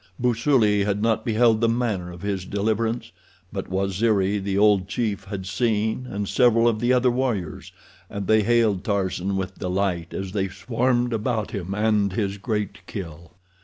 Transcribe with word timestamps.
Busuli 0.19 0.83
had 0.83 1.03
not 1.03 1.23
beheld 1.23 1.61
the 1.61 1.69
manner 1.69 2.11
of 2.11 2.23
his 2.23 2.43
deliverance, 2.43 3.11
but 3.53 3.69
Waziri, 3.69 4.39
the 4.39 4.57
old 4.57 4.87
chief, 4.87 5.25
had 5.25 5.45
seen, 5.45 6.07
and 6.09 6.27
several 6.27 6.67
of 6.67 6.79
the 6.79 6.91
other 6.91 7.11
warriors, 7.11 7.71
and 8.09 8.25
they 8.25 8.41
hailed 8.41 8.83
Tarzan 8.83 9.37
with 9.37 9.59
delight 9.59 10.11
as 10.11 10.31
they 10.31 10.47
swarmed 10.49 11.13
about 11.13 11.51
him 11.51 11.75
and 11.75 12.13
his 12.13 12.39
great 12.39 12.79
kill. 12.87 13.33